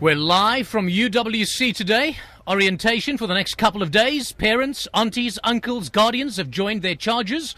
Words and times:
We're 0.00 0.14
live 0.14 0.68
from 0.68 0.86
UWC 0.86 1.74
today. 1.74 2.18
Orientation 2.46 3.18
for 3.18 3.26
the 3.26 3.34
next 3.34 3.56
couple 3.56 3.82
of 3.82 3.90
days. 3.90 4.30
Parents, 4.30 4.86
aunties, 4.94 5.40
uncles, 5.42 5.88
guardians 5.88 6.36
have 6.36 6.52
joined 6.52 6.82
their 6.82 6.94
charges 6.94 7.56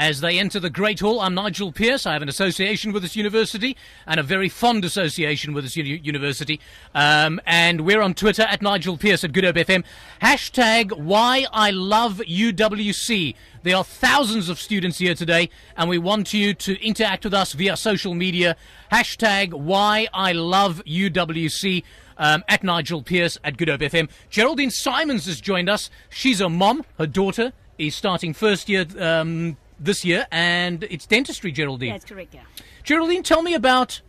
as 0.00 0.22
they 0.22 0.38
enter 0.38 0.58
the 0.58 0.70
Great 0.70 1.00
Hall. 1.00 1.20
I'm 1.20 1.34
Nigel 1.34 1.72
Pearce. 1.72 2.06
I 2.06 2.14
have 2.14 2.22
an 2.22 2.28
association 2.30 2.90
with 2.90 3.02
this 3.02 3.16
university 3.16 3.76
and 4.06 4.18
a 4.18 4.22
very 4.22 4.48
fond 4.48 4.82
association 4.82 5.52
with 5.52 5.64
this 5.64 5.76
uni- 5.76 6.00
university. 6.02 6.58
Um, 6.94 7.38
and 7.44 7.82
we're 7.82 8.00
on 8.00 8.14
Twitter 8.14 8.44
at 8.44 8.62
Nigel 8.62 8.96
Pearce 8.96 9.24
at 9.24 9.34
Good 9.34 9.44
Hope 9.44 9.56
FM. 9.56 9.84
Hashtag 10.22 10.98
why 10.98 11.46
I 11.52 11.70
love 11.70 12.22
UWC. 12.26 13.34
There 13.62 13.76
are 13.76 13.84
thousands 13.84 14.48
of 14.48 14.58
students 14.58 14.96
here 14.96 15.14
today, 15.14 15.50
and 15.76 15.90
we 15.90 15.98
want 15.98 16.32
you 16.32 16.54
to 16.54 16.82
interact 16.82 17.24
with 17.24 17.34
us 17.34 17.52
via 17.52 17.76
social 17.76 18.14
media. 18.14 18.56
Hashtag 18.90 19.52
why 19.52 20.08
I 20.14 20.32
love 20.32 20.82
UWC. 20.86 21.84
Um, 22.16 22.44
at 22.48 22.62
Nigel 22.62 23.02
Pearce 23.02 23.38
at 23.44 23.56
Good 23.56 23.68
Hope 23.68 23.80
FM. 23.80 24.10
Geraldine 24.28 24.70
Simons 24.70 25.24
has 25.24 25.40
joined 25.40 25.70
us. 25.70 25.88
She's 26.10 26.42
a 26.42 26.50
mom. 26.50 26.84
Her 26.98 27.06
daughter 27.06 27.54
is 27.78 27.94
starting 27.94 28.34
first 28.34 28.68
year 28.68 28.84
um, 28.98 29.56
this 29.80 30.04
year, 30.04 30.26
and 30.30 30.84
it's 30.84 31.06
dentistry, 31.06 31.50
Geraldine. 31.50 31.92
That's 31.92 32.04
correct, 32.04 32.34
yeah. 32.34 32.42
Geraldine, 32.84 33.22
tell 33.22 33.42
me 33.42 33.54
about 33.54 34.00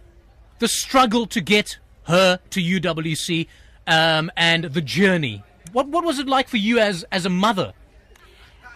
the 0.59 0.67
struggle 0.67 1.25
to 1.27 1.41
get 1.41 1.79
her 2.03 2.39
to 2.49 2.61
UWC 2.61 3.47
um, 3.87 4.29
and 4.35 4.65
the 4.65 4.81
journey. 4.81 5.43
What 5.71 5.87
what 5.87 6.03
was 6.03 6.19
it 6.19 6.27
like 6.27 6.47
for 6.49 6.57
you 6.57 6.79
as 6.79 7.05
as 7.11 7.25
a 7.25 7.29
mother? 7.29 7.73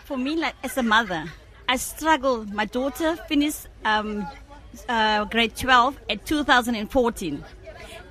For 0.06 0.18
me, 0.18 0.36
like 0.36 0.56
as 0.64 0.78
a 0.78 0.84
mother, 0.84 1.26
I 1.68 1.78
struggled. 1.78 2.54
My 2.54 2.66
daughter 2.66 3.18
finished 3.28 3.68
um, 3.84 4.26
uh, 4.88 5.26
grade 5.26 5.56
12 5.56 5.98
at 6.10 6.26
2014. 6.26 7.44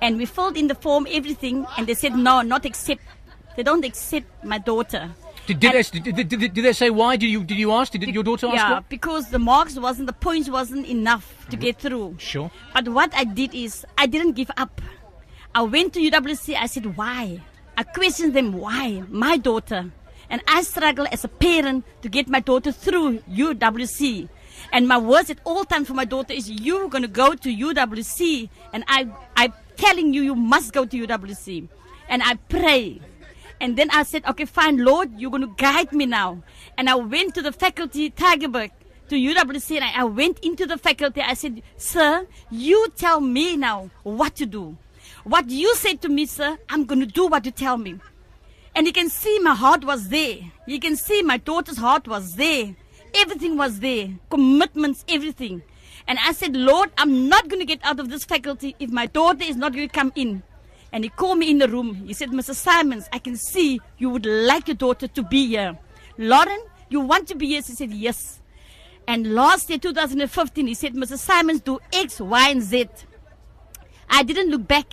And 0.01 0.17
we 0.17 0.25
filled 0.25 0.57
in 0.57 0.67
the 0.67 0.75
form, 0.75 1.07
everything, 1.09 1.65
and 1.77 1.87
they 1.87 1.93
said, 1.93 2.15
no, 2.15 2.41
not 2.41 2.65
accept. 2.65 3.01
They 3.55 3.63
don't 3.63 3.85
accept 3.85 4.27
my 4.43 4.57
daughter. 4.57 5.11
Did, 5.47 5.59
did, 5.59 5.73
they, 5.73 5.99
did, 5.99 6.15
did, 6.15 6.29
did, 6.29 6.53
did 6.53 6.65
they 6.65 6.73
say 6.73 6.89
why? 6.89 7.17
Did 7.17 7.27
you 7.27 7.43
did 7.43 7.57
you 7.57 7.71
ask? 7.71 7.91
Did 7.91 8.09
your 8.09 8.23
daughter 8.23 8.47
ask? 8.47 8.55
yeah, 8.55 8.73
why? 8.73 8.79
because 8.89 9.29
the 9.29 9.37
marks 9.37 9.77
wasn't, 9.77 10.07
the 10.07 10.13
points 10.13 10.49
wasn't 10.49 10.87
enough 10.87 11.45
to 11.49 11.55
get 11.55 11.77
mm-hmm. 11.77 11.87
through. 11.87 12.15
Sure. 12.17 12.49
But 12.73 12.87
what 12.89 13.13
I 13.13 13.25
did 13.25 13.53
is, 13.53 13.85
I 13.97 14.07
didn't 14.07 14.33
give 14.33 14.49
up. 14.57 14.81
I 15.53 15.61
went 15.61 15.93
to 15.93 15.99
UWC. 15.99 16.55
I 16.55 16.65
said, 16.65 16.97
why? 16.97 17.39
I 17.77 17.83
questioned 17.83 18.33
them, 18.33 18.53
why? 18.53 19.03
My 19.09 19.37
daughter. 19.37 19.91
And 20.29 20.41
I 20.47 20.63
struggle 20.63 21.07
as 21.11 21.23
a 21.23 21.27
parent 21.27 21.85
to 22.01 22.09
get 22.09 22.27
my 22.27 22.39
daughter 22.39 22.71
through 22.71 23.19
UWC. 23.19 24.27
And 24.73 24.87
my 24.87 24.97
words 24.97 25.29
at 25.29 25.39
all 25.45 25.63
times 25.63 25.87
for 25.87 25.93
my 25.93 26.05
daughter 26.05 26.33
is, 26.33 26.49
you're 26.49 26.89
going 26.89 27.03
to 27.03 27.07
go 27.07 27.35
to 27.35 27.49
UWC. 27.49 28.49
And 28.73 28.83
I, 28.87 29.07
I'm 29.37 29.53
telling 29.77 30.13
you, 30.13 30.23
you 30.23 30.35
must 30.35 30.73
go 30.73 30.85
to 30.85 31.07
UWC. 31.07 31.67
And 32.09 32.23
I 32.23 32.35
pray. 32.35 32.99
And 33.61 33.77
then 33.77 33.89
I 33.91 34.03
said, 34.03 34.25
okay, 34.25 34.45
fine, 34.45 34.83
Lord, 34.83 35.11
you're 35.17 35.31
going 35.31 35.41
to 35.41 35.55
guide 35.57 35.91
me 35.93 36.05
now. 36.05 36.43
And 36.77 36.89
I 36.89 36.95
went 36.95 37.35
to 37.35 37.41
the 37.41 37.51
faculty, 37.51 38.11
Tygerberg, 38.11 38.71
to 39.09 39.15
UWC, 39.15 39.79
and 39.79 39.85
I, 39.95 40.03
went 40.03 40.39
into 40.39 40.65
the 40.65 40.77
faculty. 40.77 41.21
I 41.21 41.35
said, 41.35 41.61
sir, 41.77 42.27
you 42.51 42.87
tell 42.95 43.21
me 43.21 43.55
now 43.55 43.89
what 44.03 44.35
to 44.35 44.45
do. 44.45 44.77
What 45.23 45.49
you 45.49 45.73
said 45.75 46.01
to 46.01 46.09
me, 46.09 46.25
sir, 46.25 46.57
I'm 46.69 46.85
going 46.85 46.99
to 46.99 47.05
do 47.05 47.27
what 47.27 47.45
you 47.45 47.51
tell 47.51 47.77
me. 47.77 47.99
And 48.75 48.85
you 48.85 48.93
can 48.93 49.09
see 49.09 49.39
my 49.39 49.55
heart 49.55 49.85
was 49.85 50.09
there. 50.09 50.37
You 50.67 50.79
can 50.79 50.95
see 50.95 51.21
my 51.21 51.37
daughter's 51.37 51.77
heart 51.77 52.07
was 52.07 52.35
there. 52.35 52.75
Everything 53.13 53.55
was 53.57 53.79
there. 53.79 54.09
Commitments, 54.29 55.05
everything. 55.07 55.61
And 56.07 56.19
I 56.19 56.33
said, 56.33 56.55
Lord, 56.55 56.91
I'm 56.97 57.29
not 57.29 57.47
going 57.47 57.61
to 57.61 57.65
get 57.65 57.79
out 57.83 57.99
of 57.99 58.09
this 58.09 58.25
faculty 58.25 58.75
if 58.79 58.89
my 58.89 59.05
daughter 59.05 59.43
is 59.43 59.55
not 59.55 59.73
going 59.73 59.87
to 59.87 59.93
come 59.93 60.11
in. 60.15 60.43
And 60.95 61.03
he 61.03 61.09
called 61.09 61.39
me 61.39 61.51
in 61.51 61.57
the 61.57 61.67
room. 61.67 61.93
He 62.07 62.13
said, 62.13 62.29
Mr. 62.29 62.55
Simons, 62.55 63.09
I 63.11 63.19
can 63.19 63.35
see 63.35 63.81
you 63.97 64.09
would 64.11 64.25
like 64.25 64.69
your 64.69 64.75
daughter 64.75 65.09
to 65.09 65.23
be 65.23 65.45
here. 65.47 65.77
Lauren, 66.17 66.57
you 66.87 67.01
want 67.01 67.27
to 67.27 67.35
be 67.35 67.47
here? 67.47 67.61
She 67.61 67.73
said, 67.73 67.91
yes. 67.91 68.39
And 69.05 69.35
last 69.35 69.69
year, 69.69 69.77
2015, 69.77 70.67
he 70.67 70.73
said, 70.73 70.93
Mr. 70.93 71.17
Simons, 71.17 71.59
do 71.59 71.79
X, 71.91 72.21
Y, 72.21 72.49
and 72.49 72.63
Z. 72.63 72.87
I 74.09 74.23
didn't 74.23 74.49
look 74.49 74.65
back. 74.69 74.85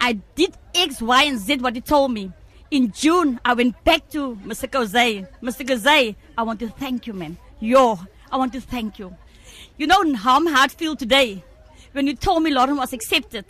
I 0.00 0.20
did 0.36 0.56
X, 0.76 1.02
Y, 1.02 1.24
and 1.24 1.40
Z 1.40 1.56
what 1.56 1.74
he 1.74 1.80
told 1.80 2.12
me. 2.12 2.30
In 2.70 2.92
June, 2.92 3.40
I 3.44 3.54
went 3.54 3.82
back 3.82 4.08
to 4.10 4.36
Mr. 4.44 4.70
Kozay. 4.70 5.26
Mr. 5.42 5.66
Kozay, 5.66 6.14
I 6.36 6.42
want 6.44 6.60
to 6.60 6.68
thank 6.68 7.08
you, 7.08 7.14
man. 7.14 7.36
Yo, 7.58 7.98
I 8.30 8.36
want 8.36 8.52
to 8.52 8.60
thank 8.60 9.00
you. 9.00 9.12
You 9.76 9.88
know 9.88 10.14
how 10.14 10.48
heart 10.48 10.70
feel 10.70 10.94
today 10.94 11.42
when 11.90 12.06
you 12.06 12.14
told 12.14 12.44
me 12.44 12.52
Lauren 12.52 12.76
was 12.76 12.92
accepted. 12.92 13.44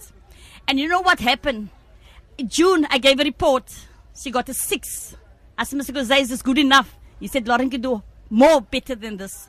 And 0.67 0.81
you 0.81 0.89
know 0.89 1.03
what 1.03 1.21
happened? 1.21 1.69
June, 2.47 2.87
I 2.91 2.99
gave 2.99 3.19
a 3.21 3.25
report. 3.25 3.65
She 4.15 4.31
got 4.31 4.49
a 4.49 4.55
six. 4.55 5.17
I 5.57 5.65
said, 5.65 5.79
Mr. 5.79 5.95
Kozay, 5.95 6.21
is 6.21 6.29
this 6.29 6.43
good 6.43 6.59
enough? 6.59 6.95
He 7.19 7.27
said, 7.27 7.49
Lauren 7.49 7.69
can 7.69 7.81
do 7.81 8.03
more 8.31 8.61
better 8.61 8.95
than 8.95 9.17
this. 9.17 9.49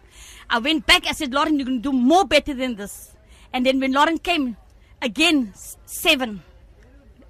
I 0.50 0.60
went 0.60 0.86
back. 0.86 1.06
I 1.08 1.12
said, 1.12 1.34
Lauren, 1.34 1.60
you 1.60 1.66
can 1.66 1.82
do 1.82 1.92
more 1.92 2.26
better 2.26 2.54
than 2.54 2.76
this. 2.76 3.16
And 3.54 3.66
then 3.66 3.80
when 3.80 3.94
Lauren 3.94 4.18
came, 4.18 4.58
again, 5.02 5.54
seven. 5.86 6.42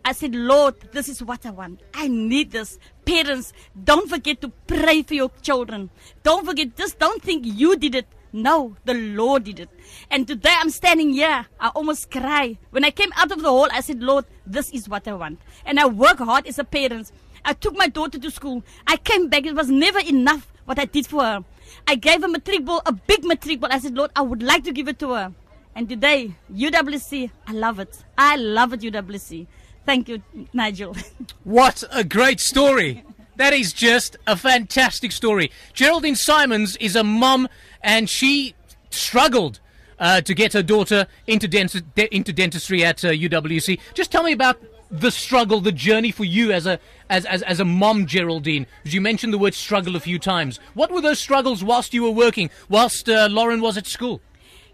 I 0.05 0.13
said, 0.13 0.33
Lord, 0.33 0.75
this 0.93 1.09
is 1.09 1.21
what 1.21 1.45
I 1.45 1.51
want. 1.51 1.81
I 1.93 2.07
need 2.07 2.51
this. 2.51 2.79
Parents, 3.03 3.51
don't 3.83 4.09
forget 4.09 4.39
to 4.41 4.49
pray 4.65 5.03
for 5.03 5.13
your 5.13 5.29
children. 5.41 5.89
Don't 6.23 6.45
forget, 6.45 6.75
just 6.77 6.97
don't 6.99 7.21
think 7.21 7.43
you 7.45 7.75
did 7.75 7.95
it. 7.95 8.07
No, 8.31 8.75
the 8.85 8.93
Lord 8.93 9.45
did 9.45 9.59
it. 9.59 9.69
And 10.11 10.27
today 10.27 10.53
I'm 10.57 10.69
standing 10.69 11.13
here. 11.13 11.47
I 11.59 11.69
almost 11.69 12.11
cry. 12.11 12.57
When 12.69 12.85
I 12.85 12.91
came 12.91 13.11
out 13.15 13.31
of 13.31 13.41
the 13.41 13.49
hall, 13.49 13.67
I 13.71 13.81
said, 13.81 14.01
Lord, 14.01 14.25
this 14.45 14.69
is 14.71 14.87
what 14.87 15.07
I 15.07 15.13
want. 15.13 15.41
And 15.65 15.79
I 15.79 15.87
work 15.87 16.19
hard 16.19 16.45
as 16.45 16.59
a 16.59 16.63
parent. 16.63 17.11
I 17.43 17.53
took 17.53 17.75
my 17.75 17.87
daughter 17.87 18.19
to 18.19 18.31
school. 18.31 18.63
I 18.85 18.97
came 18.97 19.29
back. 19.29 19.45
It 19.45 19.55
was 19.55 19.69
never 19.69 19.99
enough 19.99 20.51
what 20.65 20.77
I 20.77 20.85
did 20.85 21.07
for 21.07 21.23
her. 21.23 21.43
I 21.87 21.95
gave 21.95 22.21
her 22.21 22.27
a 22.27 22.29
matric 22.29 22.65
ball, 22.65 22.81
a 22.85 22.91
big 22.91 23.23
matric 23.25 23.59
ball. 23.59 23.71
I 23.71 23.79
said, 23.79 23.95
Lord, 23.95 24.11
I 24.15 24.21
would 24.21 24.43
like 24.43 24.63
to 24.65 24.71
give 24.71 24.87
it 24.87 24.99
to 24.99 25.13
her. 25.13 25.33
And 25.75 25.87
today, 25.87 26.35
UWC, 26.53 27.31
I 27.47 27.53
love 27.53 27.79
it. 27.79 28.03
I 28.17 28.35
love 28.35 28.73
it, 28.73 28.81
UWC. 28.81 29.47
Thank 29.85 30.09
you, 30.09 30.21
Nigel. 30.53 30.95
What 31.43 31.83
a 31.91 32.03
great 32.03 32.39
story! 32.39 33.03
That 33.39 33.53
is 33.53 33.71
just 33.71 34.17
a 34.27 34.35
fantastic 34.35 35.13
story. 35.13 35.49
Geraldine 35.71 36.17
Simons 36.17 36.75
is 36.75 36.97
a 36.97 37.05
mum, 37.05 37.47
and 37.81 38.09
she 38.09 38.53
struggled 38.89 39.61
uh, 39.97 40.19
to 40.19 40.33
get 40.33 40.51
her 40.51 40.61
daughter 40.61 41.07
into, 41.25 41.47
denti- 41.47 41.85
de- 41.95 42.13
into 42.13 42.33
dentistry 42.33 42.83
at 42.83 43.05
uh, 43.05 43.11
UWC. 43.11 43.79
Just 43.93 44.11
tell 44.11 44.23
me 44.23 44.33
about 44.33 44.61
the 44.91 45.09
struggle, 45.09 45.61
the 45.61 45.71
journey 45.71 46.11
for 46.11 46.25
you 46.25 46.51
as 46.51 46.67
a 46.67 46.81
as 47.09 47.25
as, 47.27 47.41
as 47.43 47.61
a 47.61 47.65
mom, 47.65 48.07
Geraldine. 48.07 48.67
Because 48.83 48.93
you 48.93 48.99
mentioned 48.99 49.31
the 49.31 49.37
word 49.37 49.53
struggle 49.53 49.95
a 49.95 50.01
few 50.01 50.19
times. 50.19 50.59
What 50.73 50.91
were 50.91 50.99
those 50.99 51.19
struggles 51.19 51.63
whilst 51.63 51.93
you 51.93 52.03
were 52.03 52.11
working, 52.11 52.49
whilst 52.67 53.07
uh, 53.07 53.29
Lauren 53.31 53.61
was 53.61 53.77
at 53.77 53.87
school? 53.87 54.19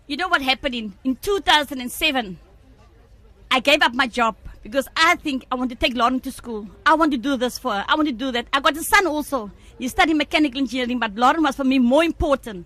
you 0.07 0.17
know 0.17 0.27
what 0.27 0.41
happened 0.41 0.73
in, 0.73 0.93
in 1.03 1.15
2007? 1.17 2.39
I 3.51 3.59
gave 3.59 3.83
up 3.83 3.93
my 3.93 4.07
job 4.07 4.35
because 4.65 4.87
I 4.97 5.15
think 5.17 5.45
I 5.51 5.55
want 5.55 5.69
to 5.69 5.75
take 5.75 5.95
Lauren 5.95 6.19
to 6.21 6.31
school. 6.31 6.67
I 6.87 6.95
want 6.95 7.11
to 7.11 7.19
do 7.19 7.37
this 7.37 7.59
for 7.59 7.71
her. 7.71 7.85
I 7.87 7.93
want 7.93 8.07
to 8.07 8.11
do 8.11 8.31
that. 8.31 8.47
I 8.51 8.59
got 8.59 8.75
a 8.75 8.83
son 8.83 9.05
also. 9.05 9.51
He 9.77 9.87
studied 9.87 10.15
mechanical 10.15 10.57
engineering, 10.59 10.97
but 10.97 11.13
Lauren 11.13 11.43
was 11.43 11.55
for 11.55 11.63
me 11.63 11.77
more 11.77 12.03
important. 12.03 12.65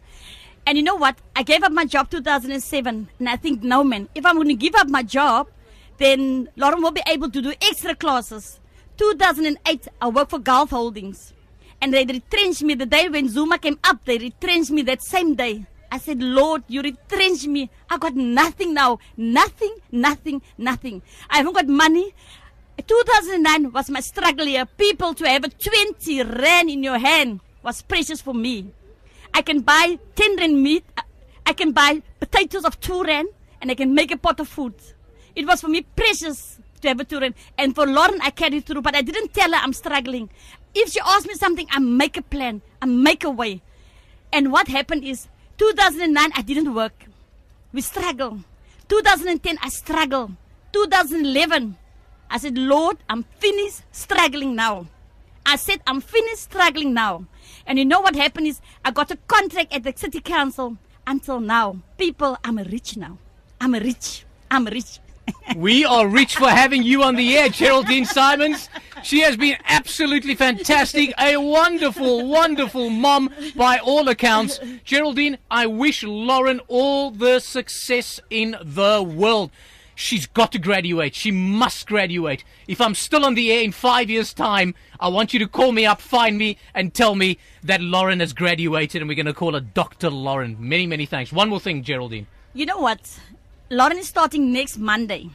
And 0.66 0.78
you 0.78 0.84
know 0.84 0.96
what? 0.96 1.18
I 1.36 1.44
gave 1.44 1.62
up 1.62 1.74
my 1.74 1.84
job 1.84 2.10
2007, 2.10 3.10
and 3.20 3.30
I 3.30 3.36
think 3.36 3.64
no 3.64 3.84
man. 3.84 4.08
If 4.16 4.26
I'm 4.26 4.36
going 4.36 4.48
to 4.48 4.54
give 4.54 4.76
up 4.76 4.88
my 4.88 5.04
job, 5.04 5.50
then 5.98 6.48
Lauren 6.56 6.82
will 6.82 6.92
be 6.92 7.04
able 7.06 7.30
to 7.32 7.42
do 7.42 7.52
extra 7.62 7.94
classes. 7.94 8.62
2008, 8.96 9.90
I 10.02 10.08
worked 10.08 10.32
for 10.32 10.40
Gulf 10.40 10.70
Holdings, 10.70 11.34
and 11.82 11.94
they 11.94 12.06
retrenched 12.06 12.64
me 12.64 12.76
the 12.76 12.86
day 12.86 13.10
when 13.10 13.28
Zuma 13.28 13.58
came 13.58 13.78
up. 13.84 14.06
They 14.06 14.20
retrenched 14.20 14.72
me 14.72 14.84
that 14.84 15.04
same 15.04 15.36
day. 15.36 15.66
I 15.92 15.98
said, 15.98 16.22
Lord, 16.22 16.64
you 16.68 16.82
retrenched 16.82 17.48
me. 17.48 17.70
I 17.90 17.98
got 17.98 18.16
nothing 18.16 18.74
now. 18.74 19.00
Nothing, 19.18 19.76
nothing, 19.92 20.42
nothing. 20.58 21.02
I 21.30 21.38
haven't 21.38 21.54
got 21.54 21.68
money. 21.68 22.14
2009 22.88 23.72
was 23.72 23.90
my 23.90 24.00
struggle 24.00 24.46
year. 24.46 24.66
People 24.66 25.14
to 25.16 25.28
have 25.28 25.44
a 25.44 25.50
20 25.50 26.24
rand 26.24 26.70
in 26.70 26.84
your 26.84 26.98
hand 26.98 27.40
was 27.64 27.82
precious 27.82 28.22
for 28.22 28.34
me. 28.34 28.72
I 29.34 29.42
can 29.42 29.62
buy 29.62 30.00
10 30.16 30.38
rand 30.38 30.62
meat. 30.62 30.86
I 31.46 31.54
can 31.54 31.72
buy 31.72 32.02
potatoes 32.20 32.66
of 32.66 32.80
2 32.80 33.04
rand 33.04 33.30
and 33.62 33.72
I 33.72 33.76
can 33.76 33.94
make 33.94 34.12
a 34.12 34.18
pot 34.18 34.40
of 34.40 34.48
food. 34.48 34.74
It 35.36 35.46
was 35.46 35.62
for 35.62 35.68
me 35.68 35.82
precious 35.82 36.60
to 36.82 36.88
have 36.88 37.00
a 37.00 37.04
2 37.04 37.20
rand. 37.20 37.36
And 37.58 37.76
for 37.76 37.86
Lauren, 37.86 38.20
I 38.22 38.30
carried 38.30 38.66
through, 38.66 38.82
but 38.82 38.96
I 38.96 39.02
didn't 39.02 39.34
tell 39.34 39.52
her 39.52 39.58
I'm 39.58 39.74
struggling. 39.74 40.30
If 40.74 40.92
she 40.92 41.00
asked 41.00 41.28
me 41.28 41.34
something, 41.34 41.68
I 41.72 41.80
make 41.80 42.18
a 42.18 42.22
plan. 42.22 42.62
I 42.82 42.86
make 42.86 43.24
a 43.24 43.30
way. 43.30 43.62
And 44.32 44.52
what 44.52 44.68
happened 44.68 45.04
is 45.04 45.28
2009, 45.60 46.32
I 46.36 46.42
didn't 46.42 46.74
work. 46.74 47.06
We 47.74 47.82
struggle. 47.82 48.40
2010, 48.88 49.58
I 49.62 49.68
struggle. 49.70 50.32
2011, 50.72 51.78
I 52.30 52.38
said, 52.38 52.58
Lord, 52.58 52.98
I'm 53.10 53.24
finished 53.40 53.82
struggling 53.92 54.56
now. 54.56 54.88
I 55.46 55.58
said, 55.58 55.82
I'm 55.86 56.00
finished 56.00 56.44
struggling 56.44 56.94
now. 56.94 57.26
And 57.68 57.78
you 57.78 57.84
know 57.84 58.00
what 58.00 58.16
happened 58.16 58.48
is 58.48 58.62
I 58.86 58.92
got 58.92 59.12
a 59.12 59.18
contract 59.28 59.74
at 59.74 59.84
the 59.84 59.94
city 59.96 60.22
council 60.22 60.78
until 61.06 61.42
now. 61.42 61.78
People, 61.98 62.38
I'm 62.44 62.58
rich 62.58 62.96
now. 62.96 63.18
I'm 63.60 63.74
rich. 63.74 64.26
I'm 64.50 64.66
rich. 64.66 65.00
We 65.58 65.86
are 65.86 66.08
rich 66.08 66.38
for 66.38 66.50
having 66.50 66.84
you 66.84 67.04
on 67.04 67.16
the 67.16 67.38
air, 67.38 67.50
Geraldine 67.50 68.06
Simons. 68.06 68.70
She 69.04 69.22
has 69.22 69.38
been 69.38 69.58
absolutely 69.66 70.36
fantastic, 70.36 71.14
a 71.20 71.38
wonderful, 71.38 72.28
wonderful 72.28 72.90
mom 72.90 73.34
by 73.56 73.78
all 73.80 74.08
accounts. 74.10 74.60
Geraldine, 74.84 75.38
I 75.50 75.68
wish 75.68 76.04
Lauren 76.04 76.60
all 76.68 77.12
the 77.12 77.40
success 77.40 78.20
in 78.30 78.56
the 78.62 79.02
world. 79.02 79.52
She's 79.96 80.28
got 80.28 80.54
to 80.54 80.60
graduate. 80.60 81.14
She 81.14 81.32
must 81.32 81.88
graduate. 81.88 82.46
If 82.68 82.80
I'm 82.80 82.96
still 82.96 83.26
on 83.26 83.36
the 83.36 83.52
air 83.52 83.62
in 83.64 83.74
five 83.74 84.10
years' 84.10 84.34
time, 84.34 84.74
I 85.00 85.10
want 85.10 85.34
you 85.34 85.40
to 85.40 85.48
call 85.48 85.74
me 85.74 85.86
up, 85.86 86.00
find 86.00 86.38
me, 86.38 86.58
and 86.74 86.94
tell 86.94 87.16
me 87.16 87.38
that 87.64 87.82
Lauren 87.82 88.22
has 88.22 88.32
graduated 88.32 89.02
and 89.02 89.10
we're 89.10 89.16
going 89.16 89.26
to 89.26 89.34
call 89.34 89.54
her 89.54 89.60
Dr. 89.60 90.10
Lauren. 90.10 90.56
Many, 90.58 90.88
many 90.88 91.06
thanks. 91.06 91.34
One 91.34 91.50
more 91.50 91.60
thing, 91.60 91.84
Geraldine. 91.84 92.28
You 92.54 92.66
know 92.66 92.78
what? 92.80 93.20
Lauren 93.70 93.98
is 93.98 94.08
starting 94.08 94.54
next 94.54 94.78
Monday. 94.78 95.30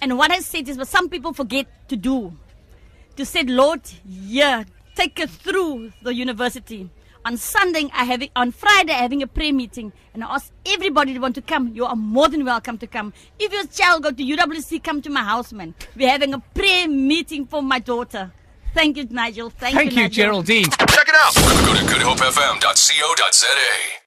And 0.00 0.18
what 0.18 0.30
I 0.30 0.40
said 0.40 0.68
is 0.68 0.76
what 0.76 0.88
some 0.88 1.08
people 1.08 1.32
forget 1.32 1.66
to 1.88 1.96
do. 1.96 2.32
To 3.18 3.26
say, 3.26 3.42
Lord, 3.42 3.80
yeah, 4.06 4.62
take 4.94 5.18
her 5.18 5.26
through 5.26 5.90
the 6.02 6.14
university. 6.14 6.88
On 7.24 7.36
Sunday, 7.36 7.90
I 7.92 8.04
have 8.04 8.22
on 8.36 8.52
Friday, 8.52 8.92
I 8.92 8.98
having 8.98 9.24
a 9.24 9.26
prayer 9.26 9.52
meeting, 9.52 9.92
and 10.14 10.22
I 10.22 10.36
ask 10.36 10.52
everybody 10.64 11.14
to 11.14 11.18
want 11.18 11.34
to 11.34 11.42
come. 11.42 11.74
You 11.74 11.84
are 11.86 11.96
more 11.96 12.28
than 12.28 12.44
welcome 12.44 12.78
to 12.78 12.86
come. 12.86 13.12
If 13.40 13.52
your 13.52 13.66
child 13.66 14.04
go 14.04 14.12
to 14.12 14.22
UWC, 14.22 14.84
come 14.84 15.02
to 15.02 15.10
my 15.10 15.24
house, 15.24 15.52
man. 15.52 15.74
We're 15.96 16.10
having 16.10 16.32
a 16.32 16.38
prayer 16.38 16.86
meeting 16.86 17.44
for 17.44 17.60
my 17.60 17.80
daughter. 17.80 18.30
Thank 18.72 18.98
you, 18.98 19.08
Nigel. 19.10 19.50
Thank, 19.50 19.74
Thank 19.74 19.90
you, 19.90 19.96
you, 19.96 20.02
Nigel. 20.04 20.24
Geraldine. 20.24 20.70
Check 20.70 21.08
it 21.08 21.14
out. 21.16 21.34
Go 21.34 21.74
to 21.74 21.82
goodhopefm.co.za. 21.92 23.97